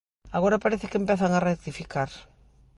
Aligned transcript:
Agora 0.37 0.61
parece 0.63 0.89
que 0.89 0.99
empezan 1.03 1.31
a 1.33 1.43
rectificar. 1.49 2.09